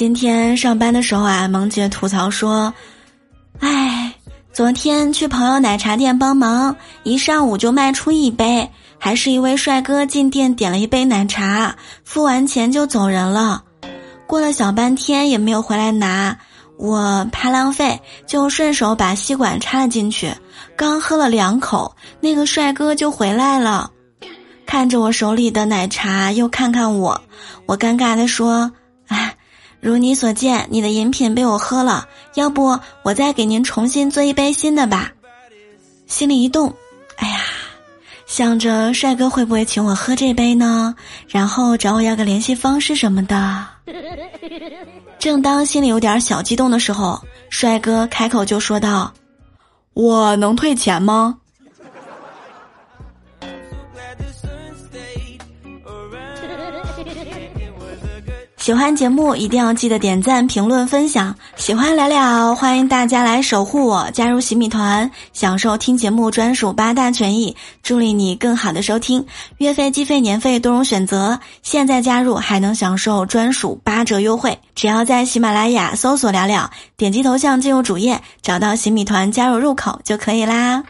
[0.00, 2.72] 今天上班的时候啊，萌姐吐槽说
[3.60, 4.10] ：“哎，
[4.50, 8.66] 昨天去朋友奶茶店帮忙，一上午就卖出一杯，
[8.98, 13.62] 还是一位帅哥进店点了一杯奶茶，付完钱就走人了。
[14.26, 16.34] 过了小半天也没有回来拿，
[16.78, 20.32] 我怕浪费，就顺手把吸管插了进去。
[20.76, 23.90] 刚喝了两口，那个帅哥就回来了，
[24.64, 27.20] 看着我手里的奶茶，又看看我，
[27.66, 28.72] 我尴尬的说：‘。’”
[29.80, 35.10] 如你所见，你的饮品被我喝了，要不我再给您重新做一杯新的吧？
[36.06, 36.74] 心里一动，
[37.16, 37.40] 哎呀，
[38.26, 40.94] 想着帅哥会不会请我喝这杯呢？
[41.28, 43.66] 然后找我要个联系方式什么的。
[45.18, 49.12] 正当心里有点小激动的时候，帅哥开口就说道
[49.94, 51.38] ：“我能退钱吗？”
[58.60, 61.34] 喜欢节目一定要记得点赞、评论、分享。
[61.56, 69.24] 喜欢聊聊，欢迎大家来守护我，加入喜米团，享受听节目专属八大权益，助力你更好的收听。
[69.56, 74.58] 月费、季费、年费多种选择，现在加入还能享受专属八折优惠。
[74.74, 80.84] 只要在喜马拉雅搜索“聊聊”，点击头像进入主页，找到喜米团加入入口就可以啦。